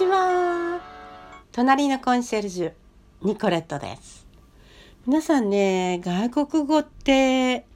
[0.00, 0.80] ちは。
[1.52, 2.72] 隣のコンシェルジュ、
[3.20, 4.26] ニコレットです。
[5.06, 7.66] 皆さんね、外国語って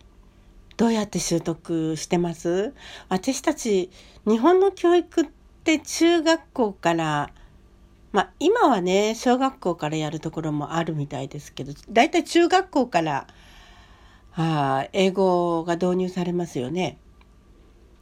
[0.79, 2.73] どうやって習得してます？
[3.11, 3.91] 私たち、
[4.27, 5.25] 日本の教育っ
[5.65, 7.31] て中学校から、
[8.13, 13.27] まあ今はね、小学校からやるところもあるみたいですけど、だいたい中学校から、
[14.35, 16.97] あ英語が導入されますよね。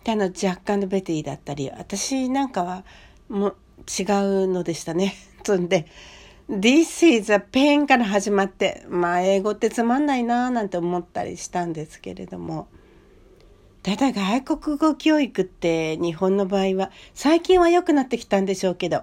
[0.06, 2.84] あの若干のベティだったり私なんかは
[3.28, 4.02] もう違
[4.44, 5.14] うのでしたね。
[5.44, 5.86] そんで
[6.48, 12.68] 「This is a pain」から始まってまあ英語ってつまんないなーなんて思ったりしたんですけれども
[13.82, 19.02] ただ外国語教育って日本の場合は最近は良くなってきたんでしょうけど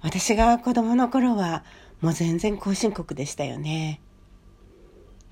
[0.00, 1.64] 私が子供の頃は
[2.00, 4.00] もう全然後進国でしたよね。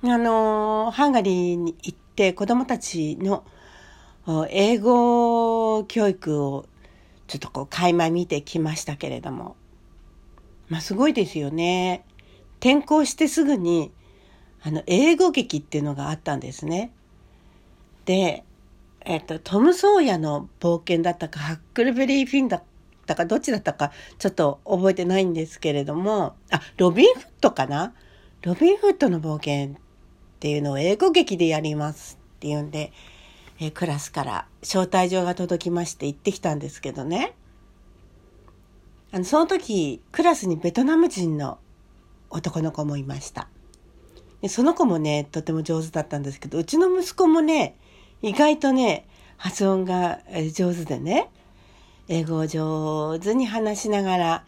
[0.03, 3.45] あのハンガリーに行って子供たちの
[4.51, 6.67] 英語教育を
[7.27, 9.57] ちょっとこう垣間見てきましたけれども。
[10.69, 12.05] まあすごいですよね。
[12.61, 13.93] 転校してすぐに
[14.63, 16.93] あの英語劇っていうのがあったんですね。
[18.05, 18.45] で
[19.01, 22.63] えっとトム・ソーヤの冒険だったかハックルベリー・フィンだっ
[23.07, 26.35] たかどっちだったかちょっと覚えてないんですけれども。
[26.51, 27.95] あロビン・フットかな？
[28.43, 29.79] ロビン・フットの冒険っ
[30.41, 32.93] ていうのを英語劇でやりますっていうんで
[33.59, 37.35] えー、クラスから招待状が届きまして行ってきたんですけどね。
[39.13, 41.59] あのその時クラスにベトナム人の
[42.29, 43.49] 男の子もいました。
[44.43, 47.77] でその子もねとても上手だったんですけどうちの息子もね
[48.23, 50.21] 意外とね発音が
[50.55, 51.31] 上手でね
[52.09, 54.45] 英語を上手に話しながら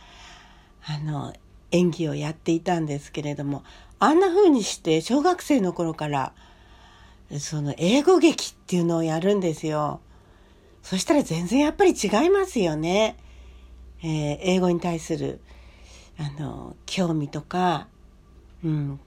[0.87, 1.33] あの
[1.71, 3.65] 演技をやっていたんですけれども
[3.99, 6.33] あんな風にして小学生の頃から
[7.39, 10.01] その英語劇っていうのをやるんですよ。
[10.83, 13.17] そしたら全然やっぱり違いますよね。
[14.03, 15.41] えー、英語に対する
[16.19, 17.89] あの興味とか、
[18.65, 19.01] うん、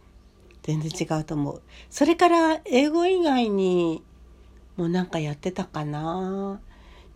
[0.61, 1.61] 全然違うと思う。
[1.89, 4.03] それから英語以外に
[4.77, 6.61] もなんかやってたかな。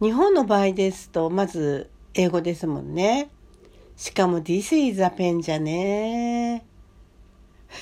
[0.02, 3.30] 日本の場合ですとまず英語ですもんね。
[3.96, 6.66] しかも This is a pen じゃね。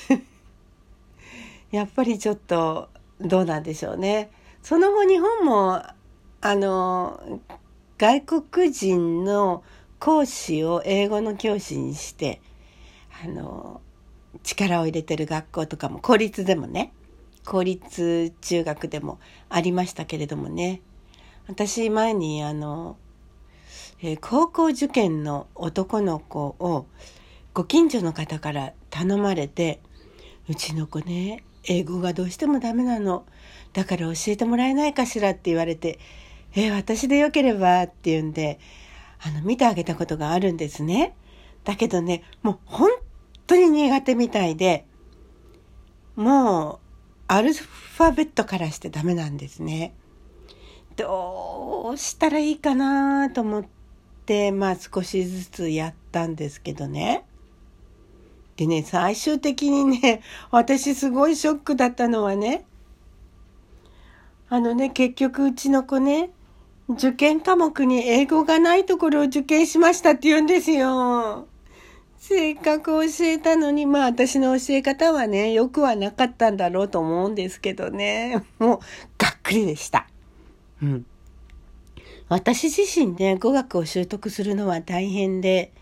[1.72, 2.88] やっぱりちょっと
[3.20, 4.30] どうなんでしょうね。
[4.62, 5.82] その後日本も
[6.40, 7.40] あの
[7.98, 9.62] 外国人の
[9.98, 12.40] 講師を英語の教師にして
[13.22, 13.80] あの
[14.42, 16.92] 力を入れてる学校とかも公立でもね
[17.46, 20.80] 公立中学でもありましたけれどもね
[21.46, 22.96] 私前にあの、
[24.02, 26.86] えー、高校受験の男の子を
[27.52, 29.80] ご近所の方から頼まれて
[30.48, 33.26] うちの子ね英語がどうしてもダメなの。
[33.72, 35.98] だから教えてもらえないかしらって言われて、
[36.54, 38.58] えー、私でよければって言うんで、
[39.20, 41.14] あの、見てあげたことがあるんですね。
[41.64, 42.90] だけどね、もう本
[43.46, 44.86] 当に苦手みたいで、
[46.14, 46.78] もう、
[47.26, 49.94] アルファベットからしてダメなんですね。
[50.96, 53.64] どうしたらいいかなと思っ
[54.26, 57.24] て、まあ少しずつやったんですけどね。
[58.56, 62.64] でね、最終的にね、 私すごいショックだったのはね、
[64.48, 66.30] あのね、結局うちの子ね、
[66.88, 71.46] 受験科目に英語がないところを受験しましたって言うんですよ。
[72.26, 78.78] せっかく教えたのに、まあ私の教え方はね、よくはなかったんだろうと思うんですけどね、 もう
[79.18, 80.06] がっくりでした。
[80.82, 81.06] うん。
[82.28, 85.72] 私自身ね、語学を習得するのは大変で、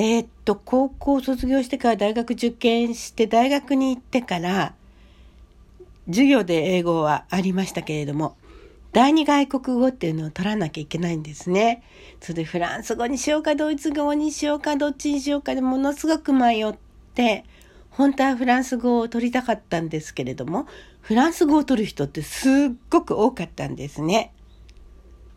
[0.00, 4.74] えー、っと、高校卒業してから大学受験して大学に行ってから、
[6.06, 8.36] 授業で英語はありましたけれども、
[8.92, 11.82] 第二外国語っていうのを取らなきゃいけないんですね。
[12.20, 16.74] それでフランス語にしようかドイツ語にしようかどっちにしようかでものすごく迷っ
[17.16, 17.44] て、
[17.90, 20.68] 本当はフランス語を取りたかったんですけれども、
[21.00, 22.52] フランス語を取る人ってすっ
[22.88, 24.32] ごく多かったんですね。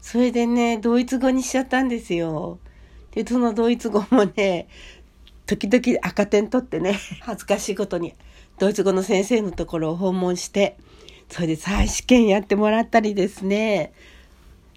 [0.02, 2.60] それでね、ドイツ語にしちゃったんですよ。
[3.12, 4.68] で、そのドイツ語もね、
[5.46, 8.14] 時々赤点取ってね、 恥ずかしいことに、
[8.58, 10.78] ドイツ語の先生のところを訪問して、
[11.30, 13.94] それで再試験やってもらったりですね。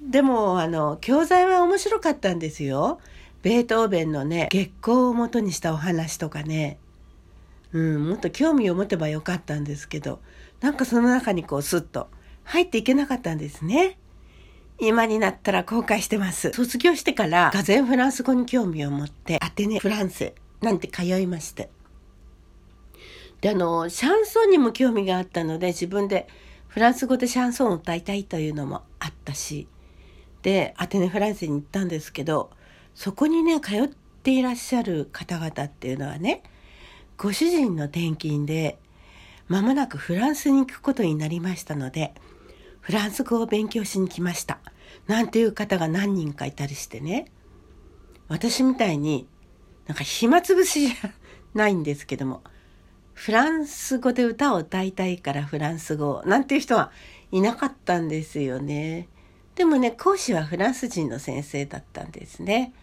[0.00, 3.00] でも、あの、教材は面白かったんですよ。
[3.42, 6.78] ベートーベンのね、月光を元にしたお話とかね。
[7.72, 10.20] うん、もっと興味を持てばよかったんですけど、
[10.60, 12.08] なんかその中にこうスッと
[12.44, 13.98] 入っていけなかったんですね。
[14.80, 16.52] 今になったら後悔してます。
[16.52, 21.70] 卒業してから、がぜフランス語に興味を持って、アテネ・フランスなんて通いまして。
[23.40, 26.28] で、あの、シャンソンにも興味があったので、自分で
[26.68, 29.68] フランス語でシャンソンを歌いたいというのもあったし、
[30.42, 32.50] で、アテネ・フランスに行ったんですけど、
[32.94, 36.42] そこにね通っていらっしゃる方々っていうのはね
[37.16, 38.78] ご主人の転勤で
[39.48, 42.14] 間もなくフランスに行くことになりましたので
[42.84, 44.58] フランス語を勉強しに来ました
[45.06, 47.32] なんていう方が何人かいたりしてね
[48.28, 49.26] 私みたいに
[49.86, 51.10] なんか暇つぶしじゃ
[51.54, 52.42] ないんですけども
[53.14, 56.92] フランス語で歌を歌いたいからフランス語なんていう人は
[57.32, 59.08] いなかったんですよね。
[59.54, 62.74] でもね講師はフランス人の先生だったんですね。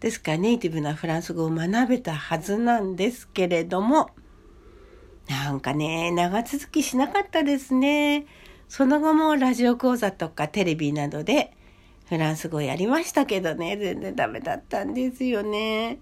[0.00, 4.10] ですからネイティブなフランス語を学べたはずなんですけれども
[5.30, 8.26] なんかね長続きしなかったですね。
[8.68, 11.52] その後もラジオ講座とかテレビなどで
[12.08, 15.98] フランス語やりましたけどね全然ダメだったんですよね。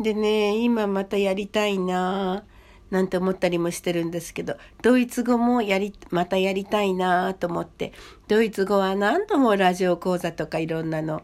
[0.00, 7.92] でね今またやりたいなぁなんて思ったりもしてるんですけどドイツ語もやりまたやりたいなぁと思って
[8.28, 11.22] ドイツ語は何度もラジオ講座とかいろんなの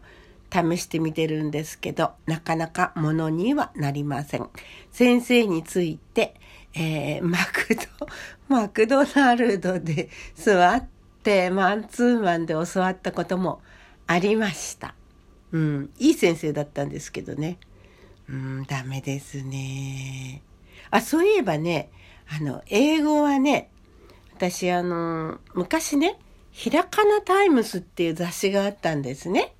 [0.51, 4.47] 試してみてるんですけどなかなかものにはなりません。
[4.91, 6.35] 先生について、
[6.75, 8.07] えー、マクド
[8.49, 10.85] マクドナルドで座っ
[11.23, 13.61] てマンツーマンで教わったことも
[14.07, 14.93] ありました。
[15.51, 17.57] うん、いい先生だったんですけどね。
[18.29, 20.41] うん、ダメですね。
[20.91, 21.89] あ、そういえばね、
[22.27, 23.69] あの、英語はね、
[24.33, 26.19] 私あの、昔ね、
[26.51, 29.53] ひらかなタイムスっていう雑誌があったんですね。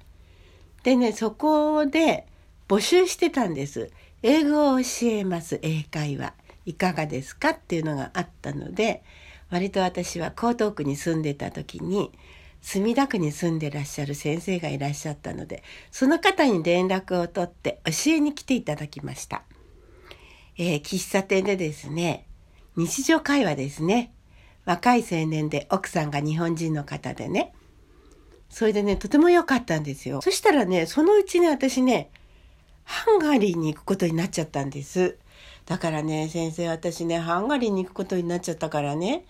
[0.84, 2.28] でね、そこで
[2.68, 3.92] 募集してたんです。
[4.22, 6.34] 英語を教えます、英会話。
[6.66, 9.04] いかがですかっていうのがあったので、
[9.50, 12.12] 割と私は江東区に住んでた時に、
[12.62, 19.44] 墨田区に住んでらっしゃる先生がいらっしゃったので、その方に連絡を取って教えに来ていただきました。
[20.58, 22.26] えー、喫茶店でですね、
[22.76, 24.12] 日常会話ですね。
[24.66, 27.54] 若い青年で奥さんが日本人の方でね。
[28.50, 30.22] それでね、とても良かったんですよ。
[30.22, 32.10] そしたらね、そのうちね、私ね、
[32.84, 35.18] ハンガリーに行くことになっちゃったんです。
[35.66, 39.26] だからね、先生、私ね、ハンガリーに行くことになっちゃったからね、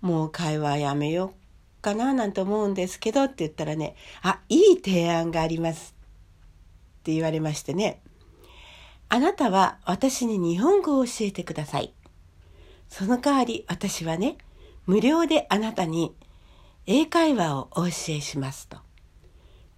[0.00, 1.32] もう会話やめよ
[1.78, 5.94] うかななんて思うんですけどって言ったらね、あ、いい提案があります
[7.00, 8.02] って言われましてね。
[9.08, 11.94] あなたは私に日本語を教えてください。
[12.90, 14.36] その代わり私はね、
[14.84, 16.14] 無料であなたに
[16.86, 18.76] 英会話をお教えしますと。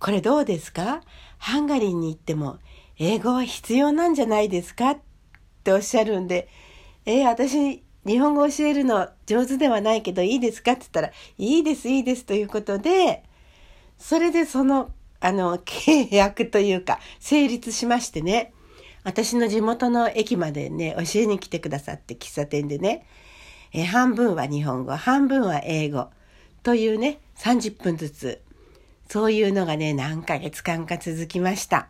[0.00, 1.02] これどうですか？
[1.38, 2.58] ハンガリーに行っても
[2.98, 4.96] 英語は必要なんじゃないですか？
[5.60, 6.48] っておっしゃるんで、
[7.04, 13.22] えー、私日本語教えるの上手ではないけどいいですかって言ったら、いいですいいですということで、
[13.98, 14.90] それでその、
[15.20, 18.52] あの、契約というか、成立しましてね。
[19.02, 23.06] 私の地元の駅までね、教えに来てくださって喫茶店でね、
[23.72, 26.08] え半分は日本語、半分は英語
[26.62, 28.40] というね、30分ずつ、
[29.08, 31.88] そういうのがね、何ヶ月間か続きました。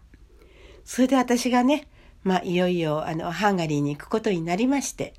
[0.84, 1.86] それで私がね、
[2.22, 5.14] まあ、いよいよ、あの、ハンガリーに行くことになりまして、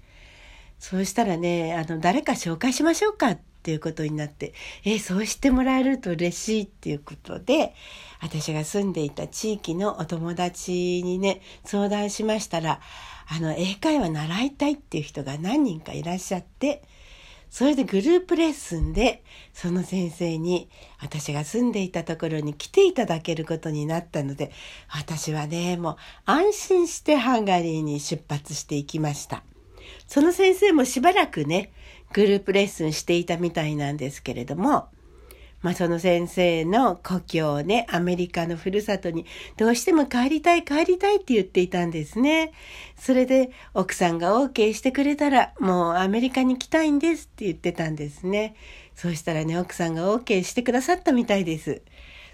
[0.80, 4.53] そうしたらね、あの、誰か紹介しましょうかっていうことになって、
[4.83, 7.75] えそうしてもらえると嬉しいっていうことで、
[8.19, 12.81] 私が住んでいた地域のお友達にね、相談しましたら、
[13.27, 16.83] あの、英会話習いたいっていう人が何人かいらっしゃって、
[17.51, 20.69] それでグループレッスンで、その先生に
[21.01, 24.52] 私が住んでいたところに来ていただけることになったので、
[24.87, 25.95] 私はね、もう
[26.26, 29.44] 安心してハンガリーに出発していきました。
[30.07, 31.73] その先生もしばらくね、
[32.14, 34.87] グループレッスンしていたみたいなんですけれども、
[35.61, 39.25] まあ、その先生の故郷ね、アメリカのふるさとに
[39.57, 42.53] どうしても帰りたい帰りたいって言っていたんですね。
[42.97, 48.56] それで奥さんが OK してくれたらもうアメリカに来たいんですって言ってたんですね。
[48.95, 51.81] そうしたらね、奥さんが OK してくださったみたいです。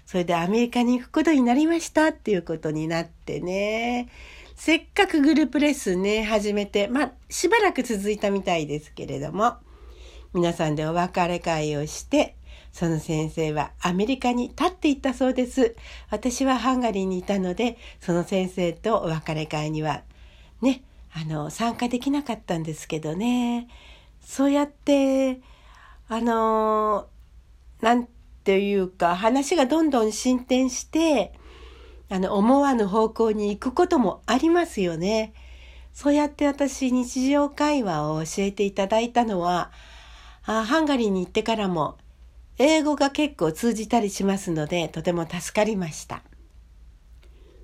[0.06, 4.08] それでアメリカに行くことになりましたっていうことになってね。
[4.56, 9.58] せっかくグループレッスンね、始めて、まあ、しばらく続いたみたいですけれども、
[10.32, 12.37] 皆さんでお別れ会をして、
[12.72, 15.74] その先生はアメリカに立っていったそうです。
[16.10, 20.02] 私はハンガリーにいたので、その先生とお別れ会には、
[20.62, 23.68] ね、あの、参加できなかったんですけどね。
[24.20, 25.40] そうやって、
[26.08, 27.08] あの、
[27.80, 28.08] なん
[28.44, 31.32] ていうか、話がどんどん進展して、
[32.10, 35.32] あの、思わぬ方向に行くこともありますよね。
[35.92, 39.70] そうやって私、日常会話を教えていただいたのは、
[40.44, 41.98] あハンガリーに行ってからも、
[42.58, 46.22] 英語が結構通じたりしますので、とても助かりました。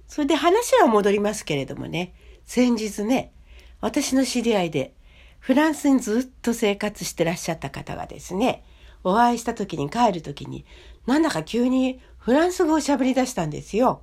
[0.06, 3.32] それで話は戻りますけれどもね、先日ね、
[3.80, 4.94] 私の知り合いで、
[5.40, 8.64] フランスにずっと生活してらっしゃった方がですね、
[9.02, 10.64] お会いした時に帰る時に、
[11.06, 14.00] なんだか急にフランス語を喋り出したんですよ。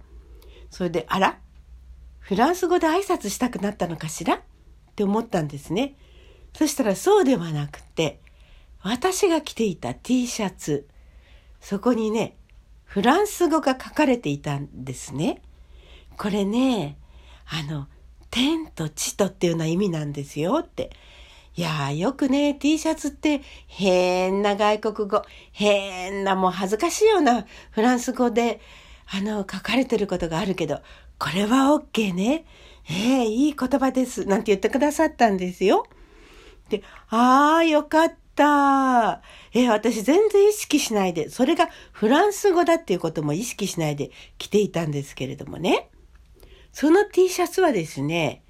[0.69, 1.39] それで、あら？
[2.19, 4.35] フランス語で挨拶したくなったのかしら？
[4.35, 4.39] っ
[4.95, 5.95] て思ったんですね。
[6.53, 8.19] そしたらそうではなくて、
[8.83, 10.87] 私が着ていた T シャツ、
[11.59, 12.35] そこにね、
[12.83, 15.41] フランス語が書かれていたんですね。
[16.17, 16.97] これね、
[17.47, 17.87] あの、
[18.31, 20.91] 天と地とっていうような意味なんですよって。
[21.55, 25.21] いやーよくね、T シャツって変な外国語、
[25.51, 28.61] 変なもう恥ずかしいようなフランス語で、
[29.13, 30.79] あの、書かれてることがあるけど、
[31.19, 32.45] これは OK ね。
[32.89, 34.25] ええー、いい言葉です。
[34.25, 35.85] なんて言ってくださったんですよ。
[36.69, 38.20] で、ああ、よかった。
[39.53, 45.89] え、私全然意識しないで、それがフランス語だっていうことも意識しないで着ていたんですけれどもね。
[46.71, 48.43] その T シャツはですね、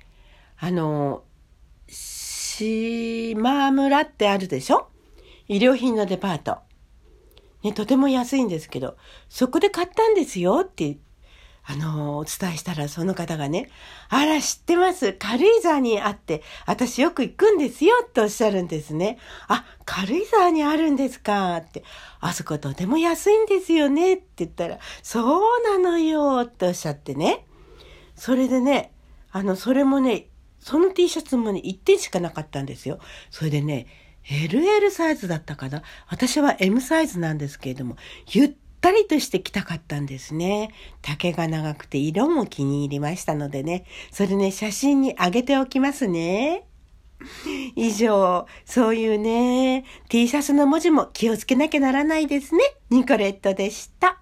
[0.59, 1.23] あの、
[1.87, 4.87] 島村ってあるでしょ？
[5.47, 6.59] 衣料品のデパート。
[7.63, 8.95] ね、とても安いんですけど、
[9.27, 10.97] そこで買ったんですよって
[11.63, 13.69] あの、お伝えしたらその方がね、
[14.09, 15.13] あら、知ってます。
[15.13, 19.19] 軽井沢にあって、私よく行くんですよっておっしゃるんですね。
[19.47, 21.57] あ、軽井沢にあるんですか？
[21.57, 21.83] って。
[22.19, 27.45] あそことても安いんですよねって言ったら、そうなのよっておっしゃってね。
[28.15, 28.91] それでね、
[29.31, 30.27] あの、それもね、
[30.59, 32.99] その T シャツもね、1点しかなかったんですよ。
[33.29, 33.87] それでね、
[34.25, 35.81] LL サイズだったかな？
[36.07, 37.97] 私は M サイズなんですけれども、
[38.31, 40.71] ゆったりとして着たかったんですね。
[41.01, 43.85] 丈が長くて色も気に入りましたのでね。
[44.11, 46.65] それね、写真にあげておきますね。
[47.75, 52.63] 以上、そういうね、T シャツの文字も気をつけなきゃならないですね。
[52.89, 54.21] ニコレットでした。